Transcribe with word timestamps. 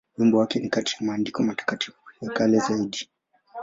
Wimbo 0.17 0.37
wake 0.37 0.59
ni 0.59 0.69
kati 0.69 0.95
ya 0.99 1.05
maandiko 1.05 1.43
matakatifu 1.43 1.97
ya 2.21 2.29
kale 2.31 2.59
zaidi. 2.59 3.07